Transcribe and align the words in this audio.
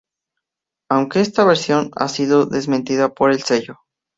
Aunque 0.89 1.19
esta 1.19 1.45
versión 1.45 1.91
ha 1.95 2.07
sido 2.07 2.47
desmentida 2.47 3.13
por 3.13 3.29
el 3.29 3.43
sello. 3.43 3.77